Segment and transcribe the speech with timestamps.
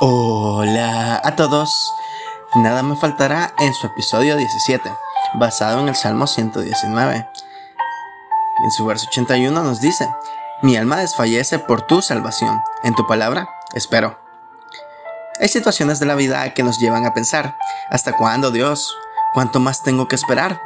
[0.00, 1.92] Hola a todos.
[2.54, 4.88] Nada me faltará en su episodio 17,
[5.34, 7.28] basado en el Salmo 119.
[8.62, 10.08] En su verso 81 nos dice,
[10.62, 14.20] Mi alma desfallece por tu salvación, en tu palabra espero.
[15.40, 17.56] Hay situaciones de la vida que nos llevan a pensar,
[17.90, 18.94] ¿hasta cuándo Dios?
[19.34, 20.60] ¿Cuánto más tengo que esperar?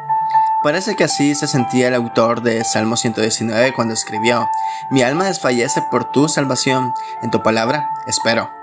[0.63, 4.47] Parece que así se sentía el autor de Salmo 119 cuando escribió,
[4.91, 6.93] Mi alma desfallece por tu salvación,
[7.23, 8.62] en tu palabra espero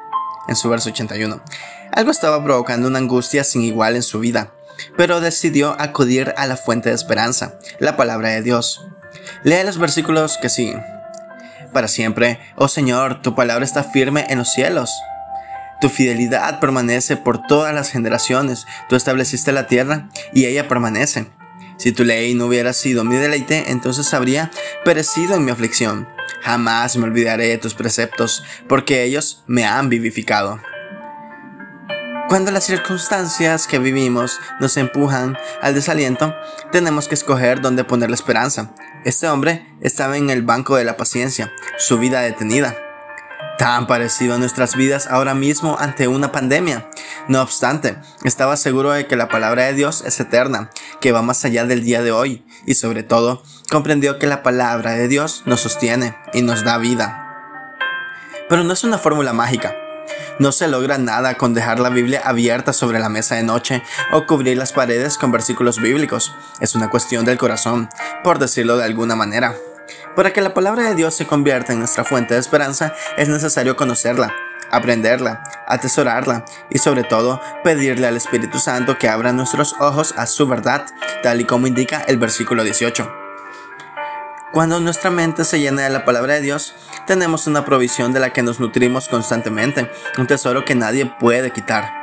[0.50, 1.42] en su verso 81.
[1.94, 4.52] Algo estaba provocando una angustia sin igual en su vida,
[4.98, 8.86] pero decidió acudir a la fuente de esperanza, la palabra de Dios.
[9.44, 10.84] Lee los versículos que siguen.
[11.72, 14.92] Para siempre, oh Señor, tu palabra está firme en los cielos.
[15.82, 18.66] Tu fidelidad permanece por todas las generaciones.
[18.90, 21.32] Tú estableciste la tierra y ella permanece.
[21.78, 24.52] Si tu ley no hubiera sido mi deleite, entonces habría
[24.84, 26.10] perecido en mi aflicción.
[26.42, 30.60] Jamás me olvidaré de tus preceptos, porque ellos me han vivificado.
[32.30, 36.36] Cuando las circunstancias que vivimos nos empujan al desaliento,
[36.72, 38.72] tenemos que escoger dónde poner la esperanza.
[39.04, 42.78] Este hombre estaba en el banco de la paciencia, su vida detenida
[43.60, 46.90] tan parecido a nuestras vidas ahora mismo ante una pandemia.
[47.28, 51.46] No obstante, estaba seguro de que la palabra de Dios es eterna, que va más
[51.46, 55.62] allá del día de hoy, y sobre todo, comprendió que la palabra de Dios nos
[55.62, 57.26] sostiene y nos da vida.
[58.50, 59.76] Pero no es una fórmula mágica.
[60.40, 64.26] No se logra nada con dejar la Biblia abierta sobre la mesa de noche o
[64.26, 66.34] cubrir las paredes con versículos bíblicos.
[66.62, 67.90] Es una cuestión del corazón,
[68.24, 69.56] por decirlo de alguna manera.
[70.16, 73.76] Para que la palabra de Dios se convierta en nuestra fuente de esperanza, es necesario
[73.76, 74.34] conocerla,
[74.72, 80.48] aprenderla, atesorarla y sobre todo pedirle al Espíritu Santo que abra nuestros ojos a su
[80.48, 80.86] verdad,
[81.24, 83.12] tal y como indica el versículo 18.
[84.52, 86.76] Cuando nuestra mente se llena de la palabra de Dios,
[87.06, 91.99] tenemos una provisión de la que nos nutrimos constantemente, un tesoro que nadie puede quitar.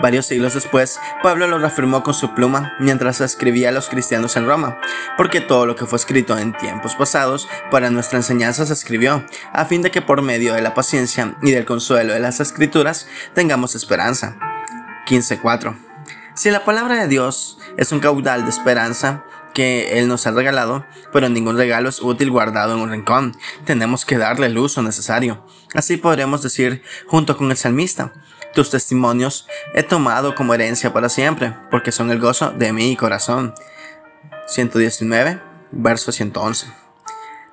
[0.00, 4.46] Varios siglos después, Pablo lo reafirmó con su pluma mientras escribía a los cristianos en
[4.46, 4.78] Roma,
[5.18, 9.64] porque todo lo que fue escrito en tiempos pasados para nuestra enseñanza se escribió, a
[9.66, 13.74] fin de que por medio de la paciencia y del consuelo de las escrituras tengamos
[13.74, 14.36] esperanza.
[15.06, 15.76] 15.4
[16.34, 20.86] Si la palabra de Dios es un caudal de esperanza, que Él nos ha regalado,
[21.12, 23.36] pero ningún regalo es útil guardado en un rincón.
[23.64, 25.44] Tenemos que darle el uso necesario.
[25.74, 28.12] Así podremos decir, junto con el salmista,
[28.54, 33.54] tus testimonios he tomado como herencia para siempre, porque son el gozo de mi corazón.
[34.46, 35.40] 119,
[35.70, 36.66] verso 111.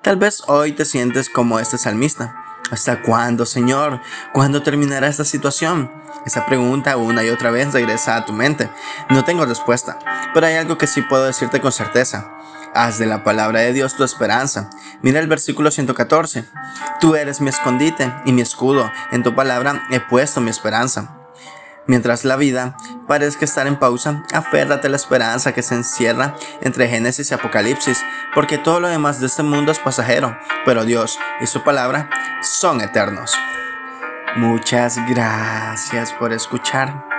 [0.01, 2.46] Tal vez hoy te sientes como este salmista.
[2.71, 4.01] ¿Hasta cuándo, Señor?
[4.33, 5.91] ¿Cuándo terminará esta situación?
[6.25, 8.69] Esa pregunta una y otra vez regresa a tu mente.
[9.09, 9.97] No tengo respuesta,
[10.33, 12.29] pero hay algo que sí puedo decirte con certeza.
[12.73, 14.69] Haz de la palabra de Dios tu esperanza.
[15.01, 16.45] Mira el versículo 114.
[16.99, 18.91] Tú eres mi escondite y mi escudo.
[19.11, 21.16] En tu palabra he puesto mi esperanza.
[21.87, 22.75] Mientras la vida
[23.07, 28.03] parezca estar en pausa, aférrate a la esperanza que se encierra entre Génesis y Apocalipsis,
[28.35, 32.09] porque todo lo demás de este mundo es pasajero, pero Dios y su palabra
[32.41, 33.33] son eternos.
[34.35, 37.16] Muchas gracias por escuchar.